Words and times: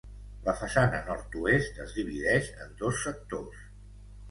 La 0.45 0.53
façana 0.61 1.01
nord-oest 1.09 1.83
es 1.85 1.95
divideix 1.99 2.51
en 2.67 2.75
dos 2.83 3.01
sectors. 3.07 3.65